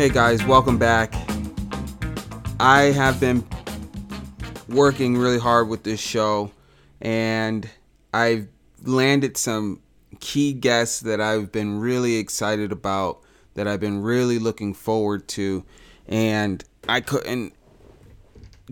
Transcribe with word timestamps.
Hey 0.00 0.08
guys, 0.08 0.42
welcome 0.46 0.78
back. 0.78 1.12
I 2.58 2.84
have 2.84 3.20
been 3.20 3.46
working 4.66 5.18
really 5.18 5.38
hard 5.38 5.68
with 5.68 5.82
this 5.82 6.00
show 6.00 6.52
and 7.02 7.68
I've 8.14 8.48
landed 8.82 9.36
some 9.36 9.82
key 10.18 10.54
guests 10.54 11.00
that 11.00 11.20
I've 11.20 11.52
been 11.52 11.80
really 11.80 12.16
excited 12.16 12.72
about, 12.72 13.20
that 13.56 13.68
I've 13.68 13.80
been 13.80 14.00
really 14.00 14.38
looking 14.38 14.72
forward 14.72 15.28
to, 15.28 15.66
and 16.08 16.64
I 16.88 17.02
couldn't 17.02 17.52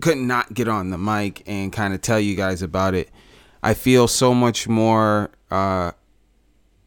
couldn't 0.01 0.25
not 0.25 0.55
get 0.55 0.67
on 0.67 0.89
the 0.89 0.97
mic 0.97 1.43
and 1.45 1.71
kind 1.71 1.93
of 1.93 2.01
tell 2.01 2.19
you 2.19 2.35
guys 2.35 2.63
about 2.63 2.95
it. 2.95 3.07
I 3.61 3.75
feel 3.75 4.07
so 4.07 4.33
much 4.33 4.67
more 4.67 5.29
uh, 5.51 5.91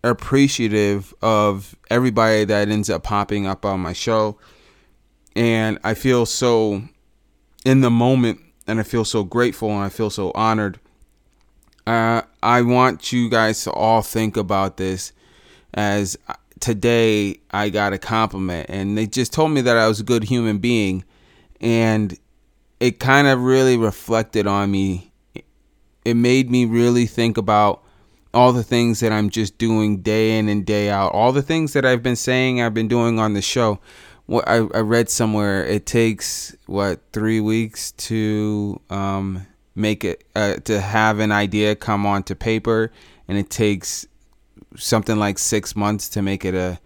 appreciative 0.05 1.15
of 1.23 1.77
everybody 1.91 2.45
that 2.45 2.69
ends 2.69 2.91
up 2.91 3.03
popping 3.03 3.47
up 3.47 3.65
on 3.65 3.81
my 3.81 3.93
show. 3.93 4.39
And 5.35 5.79
I 5.85 5.95
feel 5.95 6.27
so 6.27 6.83
in 7.65 7.81
the 7.81 7.91
moment 7.91 8.41
and 8.67 8.81
I 8.81 8.83
feel 8.83 9.05
so 9.05 9.25
grateful 9.25 9.71
and 9.71 9.85
I 9.85 9.89
feel 9.89 10.11
so 10.11 10.33
honored. 10.35 10.79
Uh, 11.87 12.23
I 12.43 12.63
want 12.63 13.13
you 13.13 13.29
guys 13.29 13.63
to 13.65 13.73
all 13.73 14.03
think 14.03 14.37
about 14.37 14.77
this 14.77 15.13
as 15.75 16.17
today 16.61 17.41
I 17.51 17.71
got 17.71 17.93
a 17.93 17.99
compliment 17.99 18.67
and 18.69 18.97
they 18.97 19.07
just 19.07 19.33
told 19.33 19.51
me 19.51 19.63
that 19.63 19.77
I 19.77 19.89
was 19.89 20.01
a 20.01 20.05
good 20.05 20.25
human 20.25 20.59
being 20.59 21.05
and 21.61 22.17
it 22.79 22.99
kind 22.99 23.27
of 23.27 23.41
really 23.41 23.77
reflected 23.77 24.47
on 24.47 24.71
me. 24.71 25.13
It 26.05 26.15
made 26.15 26.51
me 26.51 26.65
really 26.65 27.07
think 27.07 27.37
about 27.37 27.83
all 28.35 28.53
the 28.53 28.63
things 28.63 29.01
that 29.01 29.13
I'm 29.13 29.31
just 29.31 29.59
doing 29.59 29.99
day 29.99 30.39
in 30.39 30.49
and 30.49 30.65
day 30.65 30.91
out, 30.91 31.13
all 31.13 31.33
the 31.33 31.43
things 31.43 31.75
that 31.75 31.85
I've 31.85 32.03
been 32.03 32.17
saying 32.17 32.61
I've 32.63 32.75
been 32.75 32.89
doing 32.89 33.19
on 33.19 33.35
the 33.35 33.43
show. 33.43 33.79
What 34.27 34.49
I, 34.49 34.57
I 34.57 34.81
read 34.81 35.11
somewhere, 35.11 35.65
it 35.67 35.85
takes 35.85 36.57
what 36.67 37.01
three 37.13 37.41
weeks 37.41 37.93
to 37.93 38.81
um, 38.89 39.47
make 39.75 40.05
it 40.05 40.25
uh, 40.35 40.57
to 40.65 40.81
have 40.81 41.19
an 41.19 41.33
idea 41.33 41.75
come 41.75 42.07
onto 42.07 42.35
paper, 42.35 42.91
and 43.29 43.37
it 43.37 43.51
takes 43.51 44.07
something 44.77 45.17
like 45.17 45.39
six 45.39 45.77
months 45.77 46.09
to 46.11 46.23
make 46.23 46.45
it 46.45 46.55
a 46.55 46.79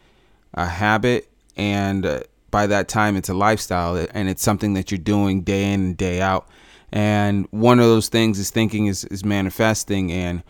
a 0.55 0.67
habit, 0.67 1.29
and 1.57 2.07
uh, 2.07 2.21
by 2.51 2.67
that 2.67 2.89
time 2.89 3.17
it's 3.17 3.29
a 3.29 3.35
lifestyle, 3.35 4.07
and 4.13 4.29
it's 4.29 4.43
something 4.43 4.73
that 4.75 4.91
you're 4.91 4.99
doing 4.99 5.43
day 5.43 5.73
in 5.73 5.81
and 5.81 5.97
day 5.97 6.21
out. 6.21 6.49
And 6.91 7.47
one 7.51 7.79
of 7.79 7.87
those 7.87 8.09
things 8.09 8.39
is 8.39 8.51
thinking 8.51 8.87
is, 8.87 9.05
is 9.05 9.25
manifesting, 9.25 10.11
and 10.11 10.43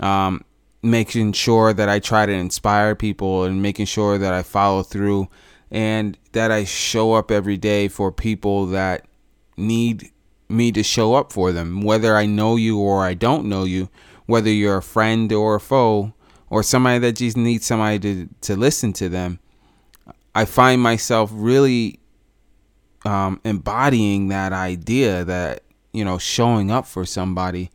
um, 0.00 0.44
making 0.82 1.32
sure 1.32 1.72
that 1.72 1.88
I 1.88 1.98
try 1.98 2.26
to 2.26 2.32
inspire 2.32 2.94
people 2.94 3.44
and 3.44 3.62
making 3.62 3.86
sure 3.86 4.18
that 4.18 4.32
I 4.32 4.42
follow 4.42 4.82
through 4.82 5.28
and 5.70 6.18
that 6.32 6.50
I 6.50 6.64
show 6.64 7.14
up 7.14 7.30
every 7.30 7.56
day 7.56 7.88
for 7.88 8.12
people 8.12 8.66
that 8.66 9.06
need 9.56 10.10
me 10.48 10.72
to 10.72 10.82
show 10.82 11.14
up 11.14 11.32
for 11.32 11.52
them, 11.52 11.80
whether 11.80 12.16
I 12.16 12.26
know 12.26 12.56
you 12.56 12.78
or 12.78 13.04
I 13.04 13.14
don't 13.14 13.46
know 13.46 13.64
you, 13.64 13.88
whether 14.26 14.50
you're 14.50 14.78
a 14.78 14.82
friend 14.82 15.32
or 15.32 15.54
a 15.56 15.60
foe 15.60 16.12
or 16.50 16.62
somebody 16.62 16.98
that 16.98 17.12
just 17.12 17.36
needs 17.36 17.64
somebody 17.64 17.98
to, 17.98 18.28
to 18.42 18.56
listen 18.56 18.92
to 18.94 19.08
them. 19.08 19.38
I 20.34 20.44
find 20.44 20.82
myself 20.82 21.30
really 21.32 22.00
um, 23.04 23.40
embodying 23.44 24.28
that 24.28 24.52
idea 24.52 25.24
that, 25.24 25.62
you 25.92 26.04
know, 26.04 26.18
showing 26.18 26.70
up 26.70 26.86
for 26.86 27.06
somebody 27.06 27.70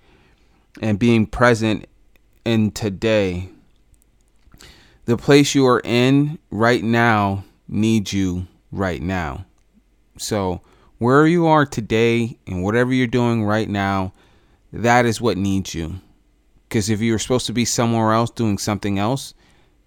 and 0.82 1.00
being 1.00 1.26
present 1.26 1.88
in 2.48 2.72
today. 2.72 3.50
The 5.06 5.18
place 5.18 5.54
you 5.54 5.68
are 5.68 5.82
in 5.84 6.40
right 6.50 6.84
now 6.84 7.44
needs 7.68 8.14
you 8.14 8.48
right 8.72 9.02
now. 9.02 9.46
So, 10.18 10.62
where 10.98 11.28
you 11.28 11.46
are 11.46 11.66
today 11.66 12.38
and 12.48 12.64
whatever 12.64 12.94
you're 12.94 13.06
doing 13.06 13.44
right 13.44 13.70
now, 13.70 14.14
that 14.72 15.06
is 15.06 15.22
what 15.22 15.38
needs 15.38 15.76
you. 15.76 16.00
Because 16.68 16.90
if 16.90 17.02
you 17.02 17.12
were 17.12 17.20
supposed 17.20 17.48
to 17.48 17.54
be 17.54 17.66
somewhere 17.66 18.14
else 18.14 18.32
doing 18.32 18.58
something 18.58 18.98
else, 18.98 19.34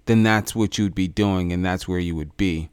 then 0.04 0.22
that's 0.22 0.54
what 0.54 0.78
you'd 0.78 0.94
be 0.94 1.08
doing 1.08 1.52
and 1.52 1.64
that's 1.64 1.88
where 1.88 1.98
you 1.98 2.14
would 2.14 2.36
be. 2.36 2.68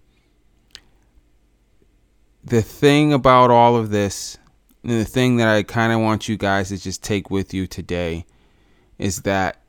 The 2.44 2.62
thing 2.62 3.12
about 3.12 3.52
all 3.52 3.76
of 3.76 3.90
this, 3.90 4.38
and 4.84 4.92
the 4.92 5.06
thing 5.06 5.38
that 5.38 5.48
I 5.48 5.64
kind 5.64 5.92
of 5.92 6.02
want 6.02 6.30
you 6.30 6.38
guys 6.38 6.70
to 6.70 6.78
just 6.78 7.04
take 7.04 7.30
with 7.30 7.54
you 7.54 7.68
today, 7.68 8.26
is 8.98 9.24
that 9.24 9.62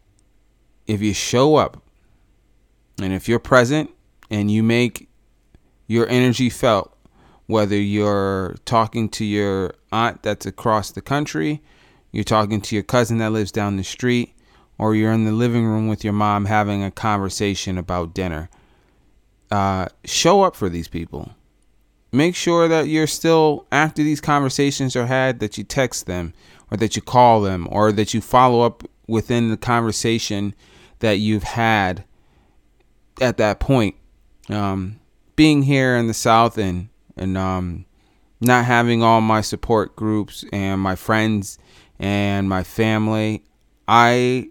if 0.88 1.02
you 1.02 1.14
show 1.14 1.56
up 1.56 1.80
and 3.00 3.12
if 3.12 3.28
you're 3.28 3.38
present 3.38 3.90
and 4.30 4.50
you 4.50 4.62
make 4.62 5.08
your 5.86 6.08
energy 6.08 6.50
felt, 6.50 6.96
whether 7.46 7.76
you're 7.76 8.56
talking 8.64 9.08
to 9.08 9.24
your 9.24 9.74
aunt 9.92 10.22
that's 10.22 10.46
across 10.46 10.90
the 10.90 11.00
country, 11.00 11.62
you're 12.10 12.24
talking 12.24 12.60
to 12.62 12.74
your 12.74 12.82
cousin 12.82 13.18
that 13.18 13.30
lives 13.30 13.52
down 13.52 13.76
the 13.76 13.84
street, 13.84 14.34
or 14.78 14.94
you're 14.94 15.12
in 15.12 15.24
the 15.24 15.32
living 15.32 15.66
room 15.66 15.88
with 15.88 16.04
your 16.04 16.12
mom 16.12 16.46
having 16.46 16.82
a 16.82 16.90
conversation 16.90 17.78
about 17.78 18.14
dinner, 18.14 18.48
uh, 19.50 19.86
show 20.04 20.42
up 20.42 20.56
for 20.56 20.68
these 20.68 20.88
people. 20.88 21.34
Make 22.12 22.34
sure 22.34 22.68
that 22.68 22.88
you're 22.88 23.06
still, 23.06 23.66
after 23.70 24.02
these 24.02 24.20
conversations 24.20 24.96
are 24.96 25.06
had, 25.06 25.40
that 25.40 25.58
you 25.58 25.64
text 25.64 26.06
them, 26.06 26.32
or 26.70 26.76
that 26.78 26.96
you 26.96 27.02
call 27.02 27.42
them, 27.42 27.68
or 27.70 27.92
that 27.92 28.14
you 28.14 28.20
follow 28.20 28.62
up 28.62 28.84
within 29.06 29.50
the 29.50 29.56
conversation 29.56 30.54
that 31.00 31.18
you've 31.18 31.42
had 31.42 32.04
at 33.20 33.36
that 33.38 33.60
point. 33.60 33.96
Um, 34.48 35.00
being 35.36 35.62
here 35.62 35.96
in 35.96 36.06
the 36.06 36.14
South 36.14 36.58
and 36.58 36.88
and 37.16 37.36
um, 37.36 37.84
not 38.40 38.64
having 38.64 39.02
all 39.02 39.20
my 39.20 39.40
support 39.40 39.96
groups 39.96 40.44
and 40.52 40.80
my 40.80 40.94
friends 40.94 41.58
and 41.98 42.48
my 42.48 42.62
family, 42.62 43.44
I 43.86 44.50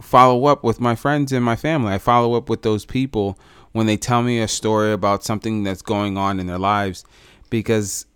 follow 0.00 0.46
up 0.46 0.64
with 0.64 0.80
my 0.80 0.94
friends 0.94 1.32
and 1.32 1.44
my 1.44 1.56
family. 1.56 1.92
I 1.92 1.98
follow 1.98 2.34
up 2.34 2.48
with 2.48 2.62
those 2.62 2.84
people 2.84 3.38
when 3.72 3.86
they 3.86 3.96
tell 3.96 4.22
me 4.22 4.40
a 4.40 4.48
story 4.48 4.92
about 4.92 5.24
something 5.24 5.62
that's 5.62 5.82
going 5.82 6.16
on 6.16 6.38
in 6.38 6.46
their 6.46 6.58
lives 6.58 7.04
because 7.50 8.06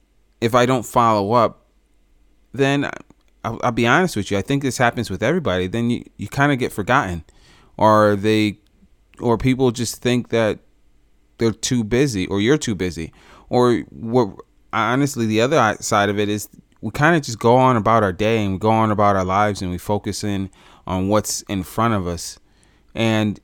if 0.41 0.55
I 0.55 0.67
don't 0.67 0.85
follow 0.87 1.33
up, 1.33 1.67
then 2.53 2.91
I'll, 3.45 3.59
I'll 3.63 3.73
be 3.73 3.87
honest 3.87 4.17
with 4.17 4.31
you. 4.31 4.39
I 4.39 4.43
think 4.43 4.63
this 4.63 4.79
happens 4.79 5.11
with 5.11 5.23
everybody. 5.23 5.67
Then 5.67 5.91
you, 5.91 6.05
you 6.17 6.29
kind 6.29 6.53
of 6.53 6.59
get 6.59 6.73
forgotten 6.73 7.25
or 7.79 8.17
they 8.17 8.59
or 9.21 9.39
people 9.39 9.71
just 9.71 10.03
think 10.03 10.29
that 10.29 10.59
they're 11.39 11.53
too 11.53 11.83
busy 11.83 12.27
or 12.27 12.41
you're 12.41 12.59
too 12.59 12.75
busy? 12.75 13.13
Or 13.49 13.79
what 13.91 14.31
honestly 14.73 15.25
the 15.25 15.41
other 15.41 15.77
side 15.81 16.11
of 16.11 16.19
it 16.19 16.29
is 16.29 16.49
we 16.81 16.91
kind 16.91 17.17
of 17.17 17.23
just 17.23 17.39
go 17.39 17.57
on 17.57 17.77
about 17.77 18.03
our 18.03 18.13
day 18.13 18.45
and 18.45 18.55
we 18.55 18.59
go 18.59 18.71
on 18.71 18.91
about 18.91 19.17
our 19.17 19.25
lives 19.25 19.63
and 19.63 19.71
we 19.71 19.79
focus 19.79 20.23
in 20.23 20.51
on 20.87 21.09
what's 21.09 21.43
in 21.43 21.63
front 21.63 21.95
of 21.95 22.07
us. 22.07 22.39
And 22.95 23.41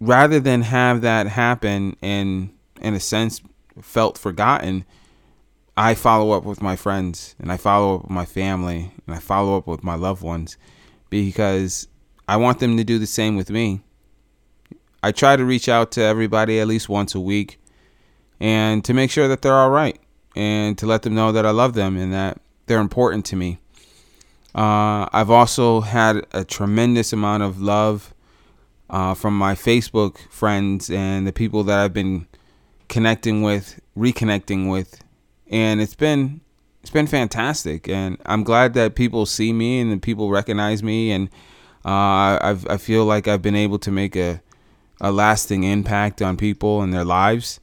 rather 0.00 0.40
than 0.40 0.62
have 0.62 1.00
that 1.02 1.26
happen 1.26 1.96
and 2.02 2.50
in 2.80 2.94
a 2.94 3.00
sense 3.00 3.40
felt 3.80 4.18
forgotten 4.18 4.84
i 5.76 5.94
follow 5.94 6.32
up 6.32 6.44
with 6.44 6.62
my 6.62 6.76
friends 6.76 7.34
and 7.38 7.50
i 7.50 7.56
follow 7.56 7.96
up 7.96 8.02
with 8.02 8.10
my 8.10 8.24
family 8.24 8.92
and 9.06 9.16
i 9.16 9.18
follow 9.18 9.56
up 9.56 9.66
with 9.66 9.82
my 9.82 9.94
loved 9.94 10.22
ones 10.22 10.56
because 11.08 11.88
I 12.28 12.36
want 12.36 12.58
them 12.58 12.76
to 12.76 12.84
do 12.84 12.98
the 12.98 13.06
same 13.06 13.36
with 13.36 13.50
me. 13.50 13.82
I 15.02 15.12
try 15.12 15.36
to 15.36 15.44
reach 15.44 15.68
out 15.68 15.92
to 15.92 16.02
everybody 16.02 16.58
at 16.58 16.66
least 16.66 16.88
once 16.88 17.14
a 17.14 17.20
week 17.20 17.60
and 18.40 18.84
to 18.84 18.92
make 18.92 19.10
sure 19.10 19.28
that 19.28 19.42
they're 19.42 19.54
all 19.54 19.70
right 19.70 19.98
and 20.34 20.76
to 20.78 20.86
let 20.86 21.02
them 21.02 21.14
know 21.14 21.32
that 21.32 21.46
I 21.46 21.50
love 21.50 21.74
them 21.74 21.96
and 21.96 22.12
that 22.12 22.40
they're 22.66 22.80
important 22.80 23.24
to 23.26 23.36
me. 23.36 23.58
Uh, 24.54 25.06
I've 25.12 25.30
also 25.30 25.82
had 25.82 26.26
a 26.32 26.44
tremendous 26.44 27.12
amount 27.12 27.42
of 27.42 27.60
love 27.60 28.14
uh, 28.88 29.14
from 29.14 29.36
my 29.36 29.54
Facebook 29.54 30.18
friends 30.30 30.90
and 30.90 31.26
the 31.26 31.32
people 31.32 31.62
that 31.64 31.78
I've 31.78 31.92
been 31.92 32.26
connecting 32.88 33.42
with, 33.42 33.80
reconnecting 33.96 34.70
with, 34.70 35.02
and 35.48 35.80
it's 35.80 35.94
been 35.94 36.40
it's 36.80 36.90
been 36.90 37.06
fantastic. 37.06 37.88
And 37.88 38.16
I'm 38.26 38.44
glad 38.44 38.74
that 38.74 38.94
people 38.94 39.26
see 39.26 39.52
me 39.52 39.80
and 39.80 40.00
people 40.00 40.30
recognize 40.30 40.82
me 40.82 41.10
and 41.10 41.28
uh, 41.86 42.38
I've, 42.42 42.66
I 42.68 42.78
feel 42.78 43.04
like 43.04 43.28
I've 43.28 43.42
been 43.42 43.54
able 43.54 43.78
to 43.78 43.92
make 43.92 44.16
a, 44.16 44.42
a 45.00 45.12
lasting 45.12 45.62
impact 45.62 46.20
on 46.20 46.36
people 46.36 46.82
and 46.82 46.92
their 46.92 47.04
lives, 47.04 47.60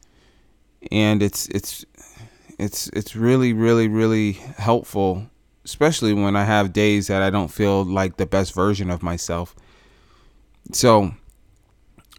and 0.94 1.22
it's 1.22 1.48
it's 1.50 1.86
it's 2.58 2.88
it's 2.94 3.18
really 3.18 3.52
really 3.52 3.90
really 3.90 4.34
helpful, 4.58 5.30
especially 5.66 6.14
when 6.14 6.38
I 6.38 6.46
have 6.46 6.72
days 6.72 7.08
that 7.08 7.22
I 7.22 7.30
don't 7.32 7.50
feel 7.50 7.84
like 7.84 8.16
the 8.16 8.26
best 8.26 8.56
version 8.56 8.90
of 8.90 9.04
myself. 9.04 9.56
So, 10.72 11.14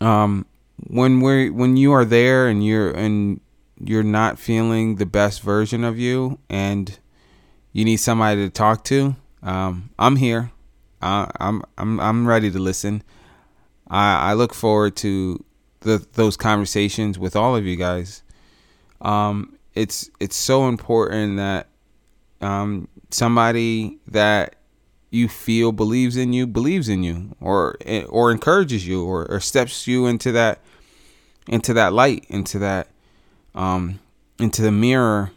um, 0.02 0.44
when 0.76 1.20
we're 1.20 1.50
when 1.54 1.78
you 1.78 1.92
are 1.92 2.04
there 2.04 2.48
and 2.48 2.62
you're 2.62 2.90
and 2.90 3.40
you're 3.82 4.02
not 4.02 4.38
feeling 4.38 4.96
the 4.96 5.06
best 5.06 5.40
version 5.40 5.84
of 5.84 5.98
you, 5.98 6.38
and 6.50 6.98
you 7.72 7.86
need 7.86 7.96
somebody 7.96 8.44
to 8.44 8.50
talk 8.50 8.84
to, 8.84 9.16
um, 9.42 9.88
I'm 9.98 10.16
here. 10.16 10.50
I, 11.04 11.30
I'm 11.40 11.62
I'm 11.78 12.00
I'm 12.00 12.26
ready 12.26 12.50
to 12.50 12.58
listen. 12.58 13.02
I 13.88 14.30
I 14.30 14.34
look 14.34 14.54
forward 14.54 14.96
to 14.98 15.44
the 15.80 16.06
those 16.14 16.36
conversations 16.36 17.18
with 17.18 17.36
all 17.36 17.56
of 17.56 17.66
you 17.66 17.76
guys. 17.76 18.22
um, 19.02 19.56
it's 19.74 20.10
it's 20.20 20.36
so 20.36 20.68
important 20.68 21.36
that 21.36 21.68
um, 22.40 22.88
somebody 23.10 23.98
that 24.08 24.56
you 25.10 25.28
feel 25.28 25.72
believes 25.72 26.16
in 26.16 26.32
you 26.32 26.46
believes 26.46 26.88
in 26.88 27.02
you 27.02 27.36
or 27.40 27.76
or 28.08 28.30
encourages 28.32 28.86
you 28.86 29.04
or, 29.04 29.26
or 29.30 29.40
steps 29.40 29.86
you 29.86 30.06
into 30.06 30.32
that 30.32 30.60
into 31.48 31.74
that 31.74 31.92
light 31.92 32.24
into 32.28 32.58
that 32.58 32.88
um, 33.54 34.00
into 34.38 34.62
the 34.62 34.72
mirror 34.72 35.30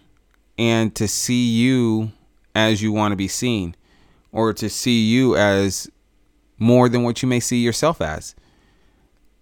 and 0.57 0.95
to 0.95 1.07
see 1.07 1.45
you 1.49 2.11
as 2.55 2.81
you 2.81 2.91
want 2.91 3.11
to 3.11 3.15
be 3.15 3.27
seen 3.27 3.75
or 4.31 4.53
to 4.53 4.69
see 4.69 5.05
you 5.05 5.35
as 5.35 5.89
more 6.57 6.89
than 6.89 7.03
what 7.03 7.21
you 7.21 7.27
may 7.27 7.39
see 7.39 7.57
yourself 7.57 8.01
as. 8.01 8.35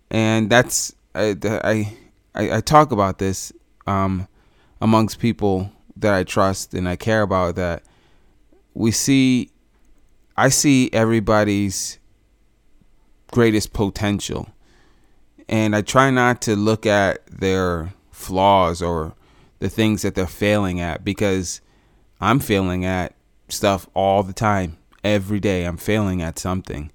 And 0.09 0.49
that's 0.49 0.95
I 1.13 1.97
I, 2.33 2.57
I 2.57 2.61
talk 2.61 2.91
about 2.91 3.17
this 3.17 3.51
um, 3.87 4.27
amongst 4.81 5.19
people 5.19 5.71
that 5.97 6.13
I 6.13 6.23
trust 6.23 6.73
and 6.73 6.87
I 6.87 6.95
care 6.95 7.21
about 7.21 7.55
that 7.55 7.83
we 8.73 8.91
see 8.91 9.49
I 10.37 10.49
see 10.49 10.89
everybody's 10.91 11.97
greatest 13.31 13.73
potential. 13.73 14.49
And 15.47 15.75
I 15.75 15.81
try 15.81 16.09
not 16.09 16.41
to 16.43 16.55
look 16.55 16.85
at 16.85 17.25
their 17.27 17.93
flaws 18.11 18.81
or 18.81 19.13
the 19.59 19.69
things 19.69 20.01
that 20.01 20.15
they're 20.15 20.27
failing 20.27 20.79
at 20.81 21.03
because 21.03 21.61
I'm 22.19 22.39
failing 22.39 22.83
at 22.83 23.13
stuff 23.55 23.87
all 23.93 24.23
the 24.23 24.33
time 24.33 24.77
every 25.03 25.39
day 25.39 25.63
I'm 25.65 25.77
failing 25.77 26.21
at 26.21 26.39
something 26.39 26.91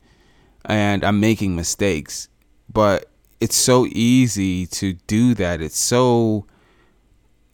and 0.65 1.05
I'm 1.05 1.21
making 1.21 1.57
mistakes 1.57 2.29
but 2.73 3.11
it's 3.41 3.57
so 3.57 3.87
easy 3.87 4.67
to 4.67 4.95
do 5.07 5.35
that 5.35 5.61
it's 5.61 5.79
so 5.79 6.47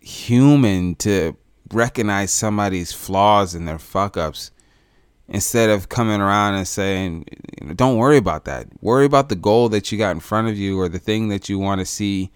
human 0.01 0.95
to 0.97 1.37
recognize 1.73 2.33
somebody's 2.33 2.93
flaws 2.93 3.55
and 3.55 3.67
their 3.67 3.79
fuck 3.79 4.17
ups 4.17 4.51
instead 5.29 5.71
of 5.71 5.89
coming 5.89 6.21
around 6.21 6.55
and 6.55 6.69
saying, 6.69 7.25
don't 7.75 7.97
worry 7.97 8.17
about 8.17 8.45
that. 8.45 8.69
Worry 8.81 9.05
about 9.05 9.29
the 9.29 9.37
goal 9.37 9.69
that 9.71 9.91
you 9.91 9.99
got 9.99 10.13
in 10.13 10.21
front 10.21 10.49
of 10.49 10.57
you 10.57 10.79
or 10.79 10.89
the 10.89 10.99
thing 10.99 11.29
that 11.29 11.49
you 11.49 11.59
want 11.59 11.81
to 11.81 11.87
see 11.87 12.31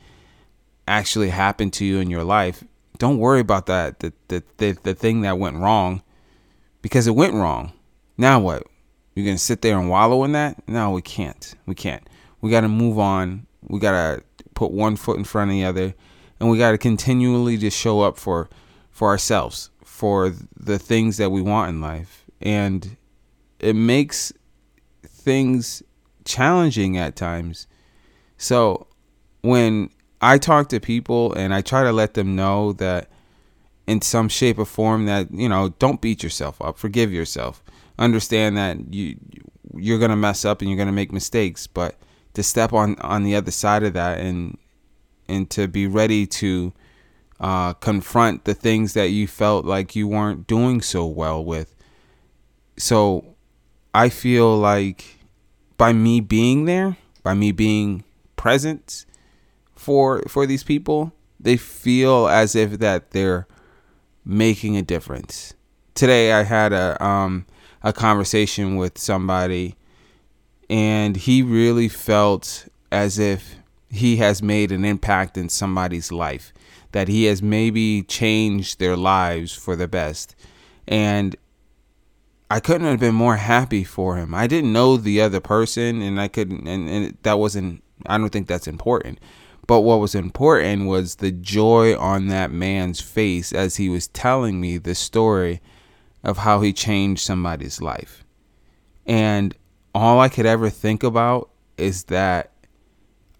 actually 0.88 1.30
happen 1.30 1.70
to 1.70 1.84
you 1.84 1.98
in 1.98 2.10
your 2.10 2.24
life. 2.24 2.64
Don't 2.98 3.18
worry 3.18 3.40
about 3.40 3.66
that, 3.66 4.00
the, 4.00 4.12
the, 4.28 4.42
the, 4.56 4.72
the 4.82 4.94
thing 4.94 5.20
that 5.22 5.38
went 5.38 5.56
wrong 5.56 6.02
because 6.82 7.06
it 7.06 7.14
went 7.14 7.34
wrong. 7.34 7.72
Now 8.16 8.40
what? 8.40 8.64
You're 9.14 9.24
going 9.24 9.36
to 9.36 9.42
sit 9.42 9.62
there 9.62 9.78
and 9.78 9.90
wallow 9.90 10.24
in 10.24 10.32
that? 10.32 10.66
No, 10.68 10.92
we 10.92 11.02
can't. 11.02 11.54
We 11.66 11.74
can't. 11.74 12.06
We 12.40 12.50
got 12.50 12.62
to 12.62 12.68
move 12.68 12.98
on. 12.98 13.46
We 13.68 13.78
got 13.80 13.92
to 13.92 14.22
put 14.54 14.72
one 14.72 14.96
foot 14.96 15.18
in 15.18 15.24
front 15.24 15.50
of 15.50 15.54
the 15.54 15.64
other 15.64 15.94
and 16.40 16.50
we 16.50 16.58
got 16.58 16.72
to 16.72 16.78
continually 16.78 17.56
just 17.56 17.78
show 17.78 18.00
up 18.00 18.18
for 18.18 18.48
for 18.90 19.08
ourselves 19.08 19.70
for 19.84 20.34
the 20.56 20.78
things 20.78 21.18
that 21.18 21.30
we 21.30 21.40
want 21.42 21.68
in 21.68 21.80
life 21.80 22.24
and 22.40 22.96
it 23.58 23.74
makes 23.74 24.32
things 25.06 25.82
challenging 26.24 26.96
at 26.96 27.14
times 27.14 27.66
so 28.36 28.86
when 29.42 29.90
i 30.20 30.38
talk 30.38 30.68
to 30.68 30.80
people 30.80 31.32
and 31.34 31.54
i 31.54 31.60
try 31.60 31.82
to 31.82 31.92
let 31.92 32.14
them 32.14 32.34
know 32.34 32.72
that 32.72 33.08
in 33.90 34.00
some 34.00 34.28
shape 34.28 34.58
or 34.58 34.64
form 34.64 35.06
that 35.06 35.30
you 35.32 35.48
know 35.48 35.70
don't 35.78 36.00
beat 36.00 36.22
yourself 36.22 36.60
up 36.62 36.78
forgive 36.78 37.12
yourself 37.12 37.62
understand 37.98 38.56
that 38.56 38.76
you 38.92 39.16
you're 39.74 39.98
to 39.98 40.16
mess 40.16 40.44
up 40.44 40.60
and 40.60 40.70
you're 40.70 40.84
to 40.84 40.92
make 40.92 41.12
mistakes 41.12 41.66
but 41.66 41.96
to 42.34 42.42
step 42.42 42.72
on 42.72 42.96
on 43.00 43.24
the 43.24 43.34
other 43.34 43.50
side 43.50 43.82
of 43.82 43.92
that 43.92 44.18
and 44.18 44.56
and 45.28 45.48
to 45.50 45.68
be 45.68 45.86
ready 45.86 46.26
to 46.26 46.72
uh, 47.40 47.72
confront 47.74 48.44
the 48.44 48.54
things 48.54 48.94
that 48.94 49.08
you 49.08 49.26
felt 49.26 49.64
like 49.64 49.96
you 49.96 50.06
weren't 50.06 50.46
doing 50.46 50.82
so 50.82 51.06
well 51.06 51.42
with. 51.42 51.74
So 52.76 53.36
I 53.94 54.08
feel 54.08 54.56
like 54.56 55.18
by 55.78 55.92
me 55.92 56.20
being 56.20 56.66
there, 56.66 56.96
by 57.22 57.34
me 57.34 57.52
being 57.52 58.04
present 58.36 59.06
for 59.74 60.22
for 60.28 60.46
these 60.46 60.62
people, 60.62 61.12
they 61.38 61.56
feel 61.56 62.28
as 62.28 62.54
if 62.54 62.78
that 62.78 63.12
they're 63.12 63.46
making 64.24 64.76
a 64.76 64.82
difference. 64.82 65.54
Today 65.94 66.32
I 66.32 66.42
had 66.42 66.72
a 66.72 67.02
um 67.04 67.46
a 67.82 67.92
conversation 67.92 68.76
with 68.76 68.98
somebody 68.98 69.76
and 70.68 71.16
he 71.16 71.42
really 71.42 71.88
felt 71.88 72.68
as 72.92 73.18
if 73.18 73.56
he 73.90 74.16
has 74.16 74.42
made 74.42 74.70
an 74.70 74.84
impact 74.84 75.36
in 75.36 75.48
somebody's 75.48 76.12
life, 76.12 76.52
that 76.92 77.08
he 77.08 77.24
has 77.24 77.42
maybe 77.42 78.02
changed 78.02 78.78
their 78.78 78.96
lives 78.96 79.52
for 79.52 79.74
the 79.74 79.88
best. 79.88 80.36
And 80.86 81.34
I 82.50 82.60
couldn't 82.60 82.86
have 82.86 83.00
been 83.00 83.14
more 83.14 83.36
happy 83.36 83.84
for 83.84 84.16
him. 84.16 84.34
I 84.34 84.46
didn't 84.46 84.72
know 84.72 84.96
the 84.96 85.20
other 85.20 85.40
person, 85.40 86.02
and 86.02 86.20
I 86.20 86.28
couldn't, 86.28 86.66
and, 86.66 86.88
and 86.88 87.18
that 87.22 87.38
wasn't, 87.38 87.82
I 88.06 88.18
don't 88.18 88.30
think 88.30 88.46
that's 88.46 88.68
important. 88.68 89.18
But 89.66 89.82
what 89.82 90.00
was 90.00 90.14
important 90.14 90.86
was 90.86 91.16
the 91.16 91.30
joy 91.30 91.96
on 91.96 92.26
that 92.28 92.50
man's 92.50 93.00
face 93.00 93.52
as 93.52 93.76
he 93.76 93.88
was 93.88 94.08
telling 94.08 94.60
me 94.60 94.78
the 94.78 94.94
story 94.94 95.60
of 96.24 96.38
how 96.38 96.60
he 96.60 96.72
changed 96.72 97.22
somebody's 97.22 97.80
life. 97.80 98.24
And 99.06 99.54
all 99.94 100.20
I 100.20 100.28
could 100.28 100.46
ever 100.46 100.70
think 100.70 101.02
about 101.02 101.50
is 101.76 102.04
that 102.04 102.52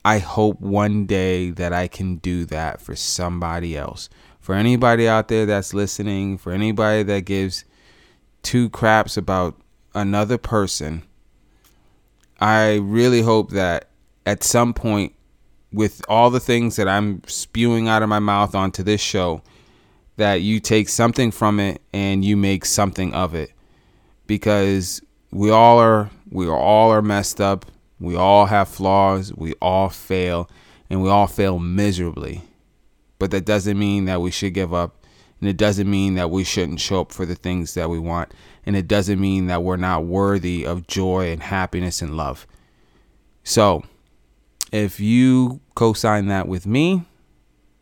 I 0.04 0.18
hope 0.18 0.60
one 0.60 1.04
day 1.04 1.50
that 1.50 1.72
I 1.72 1.86
can 1.86 2.16
do 2.16 2.44
that 2.46 2.80
for 2.80 2.96
somebody 2.96 3.76
else. 3.76 4.08
For 4.40 4.54
anybody 4.54 5.06
out 5.06 5.28
there 5.28 5.44
that's 5.44 5.74
listening, 5.74 6.38
for 6.38 6.52
anybody 6.52 7.02
that 7.02 7.26
gives 7.26 7.64
two 8.42 8.70
craps 8.70 9.16
about 9.16 9.60
another 9.94 10.38
person, 10.38 11.02
I 12.40 12.76
really 12.76 13.20
hope 13.20 13.50
that 13.50 13.90
at 14.24 14.42
some 14.42 14.72
point, 14.72 15.12
with 15.72 16.02
all 16.08 16.30
the 16.30 16.40
things 16.40 16.76
that 16.76 16.88
I'm 16.88 17.22
spewing 17.26 17.88
out 17.88 18.02
of 18.02 18.08
my 18.08 18.18
mouth 18.18 18.54
onto 18.54 18.82
this 18.82 19.00
show, 19.00 19.42
that 20.16 20.42
you 20.42 20.60
take 20.60 20.88
something 20.88 21.30
from 21.30 21.60
it 21.60 21.80
and 21.92 22.24
you 22.24 22.36
make 22.36 22.64
something 22.64 23.14
of 23.14 23.34
it. 23.34 23.52
Because 24.26 25.00
we 25.30 25.50
all 25.50 25.78
are 25.78 26.10
we 26.30 26.48
all 26.48 26.90
are 26.90 27.02
messed 27.02 27.40
up 27.40 27.66
we 28.00 28.16
all 28.16 28.46
have 28.46 28.68
flaws, 28.68 29.32
we 29.34 29.52
all 29.60 29.90
fail, 29.90 30.48
and 30.88 31.02
we 31.02 31.10
all 31.10 31.26
fail 31.26 31.58
miserably. 31.58 32.42
But 33.18 33.30
that 33.32 33.44
doesn't 33.44 33.78
mean 33.78 34.06
that 34.06 34.22
we 34.22 34.30
should 34.30 34.54
give 34.54 34.72
up, 34.72 35.04
and 35.38 35.48
it 35.48 35.58
doesn't 35.58 35.88
mean 35.88 36.14
that 36.14 36.30
we 36.30 36.42
shouldn't 36.42 36.80
show 36.80 37.02
up 37.02 37.12
for 37.12 37.26
the 37.26 37.34
things 37.34 37.74
that 37.74 37.90
we 37.90 37.98
want, 37.98 38.32
and 38.64 38.74
it 38.74 38.88
doesn't 38.88 39.20
mean 39.20 39.48
that 39.48 39.62
we're 39.62 39.76
not 39.76 40.06
worthy 40.06 40.64
of 40.64 40.86
joy 40.86 41.30
and 41.30 41.42
happiness 41.42 42.00
and 42.00 42.16
love. 42.16 42.46
So, 43.44 43.84
if 44.72 45.00
you 45.00 45.60
co 45.74 45.92
sign 45.92 46.26
that 46.28 46.48
with 46.48 46.66
me, 46.66 47.04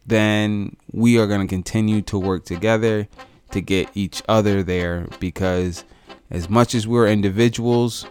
then 0.06 0.76
we 0.92 1.18
are 1.18 1.26
going 1.26 1.40
to 1.40 1.46
continue 1.46 2.02
to 2.02 2.18
work 2.18 2.44
together 2.44 3.08
to 3.50 3.60
get 3.60 3.88
each 3.94 4.22
other 4.28 4.62
there 4.62 5.06
because 5.20 5.84
as 6.30 6.48
much 6.48 6.74
as 6.74 6.86
we're 6.86 7.06
individuals, 7.06 8.06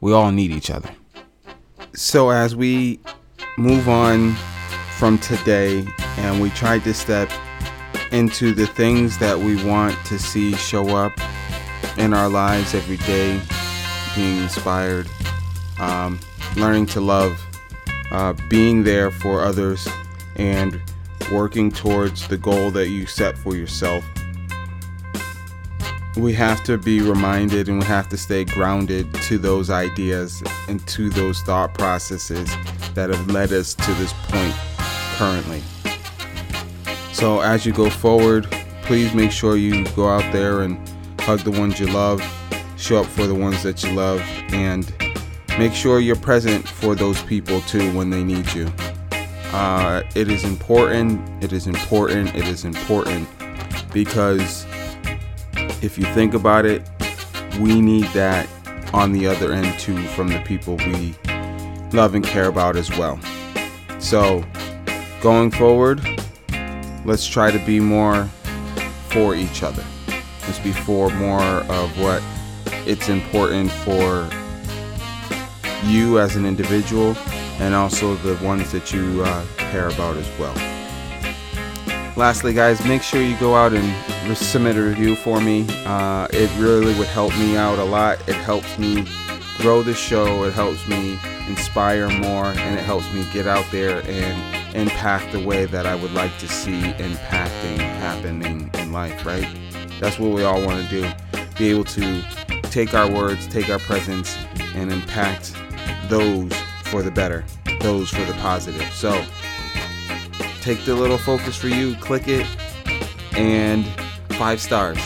we 0.00 0.12
all 0.12 0.30
need 0.30 0.50
each 0.50 0.70
other. 0.70 0.90
So 1.94 2.30
as 2.30 2.54
we 2.54 3.00
move 3.56 3.88
on 3.88 4.34
from 4.96 5.18
today 5.18 5.86
and 6.18 6.40
we 6.40 6.50
try 6.50 6.78
to 6.80 6.94
step 6.94 7.30
into 8.12 8.52
the 8.52 8.66
things 8.66 9.18
that 9.18 9.38
we 9.38 9.62
want 9.64 9.96
to 10.06 10.18
see 10.18 10.54
show 10.54 10.96
up 10.96 11.12
in 11.96 12.12
our 12.12 12.28
lives 12.28 12.74
every 12.74 12.98
day, 12.98 13.40
being 14.14 14.42
inspired, 14.42 15.08
um, 15.78 16.18
learning 16.56 16.86
to 16.86 17.00
love, 17.00 17.45
uh, 18.16 18.32
being 18.48 18.82
there 18.82 19.10
for 19.10 19.42
others, 19.42 19.86
and 20.36 20.80
working 21.30 21.70
towards 21.70 22.26
the 22.28 22.36
goal 22.38 22.70
that 22.70 22.88
you 22.88 23.06
set 23.06 23.36
for 23.38 23.54
yourself 23.54 24.04
we 26.16 26.32
have 26.32 26.64
to 26.64 26.78
be 26.78 27.00
reminded 27.00 27.68
and 27.68 27.78
we 27.78 27.84
have 27.84 28.08
to 28.08 28.16
stay 28.16 28.44
grounded 28.44 29.12
to 29.14 29.36
those 29.36 29.68
ideas 29.68 30.42
and 30.68 30.86
to 30.88 31.10
those 31.10 31.40
thought 31.42 31.74
processes 31.74 32.48
that 32.94 33.10
have 33.10 33.30
led 33.30 33.52
us 33.52 33.74
to 33.74 33.92
this 33.94 34.14
point 34.28 34.54
currently. 35.16 35.62
So, 37.12 37.40
as 37.40 37.66
you 37.66 37.72
go 37.72 37.90
forward, 37.90 38.46
please 38.82 39.12
make 39.14 39.30
sure 39.30 39.56
you 39.56 39.84
go 39.90 40.08
out 40.08 40.32
there 40.32 40.62
and 40.62 40.78
hug 41.20 41.40
the 41.40 41.50
ones 41.50 41.78
you 41.78 41.86
love, 41.86 42.22
show 42.78 43.00
up 43.00 43.06
for 43.06 43.26
the 43.26 43.34
ones 43.34 43.62
that 43.62 43.82
you 43.82 43.92
love, 43.92 44.20
and 44.52 44.90
make 45.58 45.72
sure 45.72 46.00
you're 46.00 46.16
present 46.16 46.68
for 46.68 46.94
those 46.94 47.22
people 47.22 47.60
too 47.62 47.92
when 47.96 48.10
they 48.10 48.22
need 48.22 48.52
you. 48.52 48.70
Uh, 49.52 50.02
it 50.14 50.30
is 50.30 50.44
important, 50.44 51.20
it 51.42 51.52
is 51.52 51.66
important, 51.66 52.34
it 52.34 52.46
is 52.46 52.64
important 52.64 53.26
because 53.92 54.66
if 55.82 55.96
you 55.96 56.04
think 56.12 56.34
about 56.34 56.66
it, 56.66 56.88
we 57.58 57.80
need 57.80 58.04
that 58.08 58.46
on 58.92 59.12
the 59.12 59.26
other 59.26 59.52
end 59.52 59.78
too 59.78 59.96
from 60.08 60.28
the 60.28 60.40
people 60.40 60.76
we 60.76 61.14
love 61.92 62.14
and 62.14 62.24
care 62.24 62.48
about 62.48 62.76
as 62.76 62.90
well. 62.98 63.18
So, 63.98 64.44
going 65.22 65.50
forward, 65.50 66.06
let's 67.06 67.26
try 67.26 67.50
to 67.50 67.58
be 67.64 67.80
more 67.80 68.24
for 69.08 69.34
each 69.34 69.62
other. 69.62 69.84
Let's 70.42 70.58
be 70.58 70.72
for 70.72 71.08
more 71.10 71.42
of 71.42 71.98
what 71.98 72.22
it's 72.86 73.08
important 73.08 73.70
for 73.70 74.28
you 75.84 76.18
as 76.18 76.36
an 76.36 76.44
individual 76.44 77.16
and 77.58 77.74
also 77.74 78.14
the 78.16 78.42
ones 78.44 78.72
that 78.72 78.92
you 78.92 79.22
uh, 79.24 79.44
care 79.56 79.88
about 79.88 80.16
as 80.16 80.38
well. 80.38 80.54
Lastly, 82.16 82.54
guys, 82.54 82.82
make 82.86 83.02
sure 83.02 83.20
you 83.20 83.38
go 83.38 83.54
out 83.54 83.74
and 83.74 84.36
submit 84.36 84.76
a 84.76 84.82
review 84.82 85.16
for 85.16 85.40
me. 85.40 85.66
Uh, 85.84 86.26
it 86.30 86.50
really 86.58 86.94
would 86.98 87.08
help 87.08 87.36
me 87.38 87.56
out 87.56 87.78
a 87.78 87.84
lot. 87.84 88.18
It 88.26 88.36
helps 88.36 88.78
me 88.78 89.06
grow 89.58 89.82
the 89.82 89.94
show, 89.94 90.44
it 90.44 90.52
helps 90.52 90.86
me 90.86 91.18
inspire 91.48 92.08
more, 92.08 92.46
and 92.46 92.78
it 92.78 92.82
helps 92.82 93.10
me 93.12 93.26
get 93.32 93.46
out 93.46 93.64
there 93.70 94.02
and 94.06 94.76
impact 94.76 95.32
the 95.32 95.44
way 95.44 95.66
that 95.66 95.86
I 95.86 95.94
would 95.94 96.12
like 96.12 96.36
to 96.38 96.48
see 96.48 96.80
impacting 96.80 97.78
happening 97.78 98.70
in 98.74 98.92
life, 98.92 99.24
right? 99.24 99.46
That's 100.00 100.18
what 100.18 100.32
we 100.32 100.42
all 100.42 100.64
want 100.64 100.88
to 100.88 100.90
do. 100.90 101.10
Be 101.58 101.70
able 101.70 101.84
to 101.84 102.22
take 102.62 102.94
our 102.94 103.10
words, 103.10 103.46
take 103.46 103.70
our 103.70 103.78
presence, 103.78 104.36
and 104.74 104.92
impact 104.92 105.54
those 106.08 106.52
for 106.84 107.02
the 107.02 107.10
better, 107.10 107.44
those 107.80 108.10
for 108.10 108.24
the 108.24 108.34
positive. 108.34 108.88
So 108.92 109.24
take 110.60 110.84
the 110.84 110.94
little 110.94 111.18
focus 111.18 111.56
for 111.56 111.68
you, 111.68 111.94
click 111.96 112.28
it, 112.28 112.46
and 113.36 113.86
five 114.30 114.60
stars. 114.60 114.98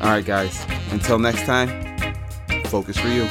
All 0.00 0.10
right, 0.10 0.24
guys. 0.24 0.66
Until 0.90 1.18
next 1.18 1.44
time, 1.44 1.68
focus 2.64 2.96
for 2.96 3.08
you. 3.08 3.26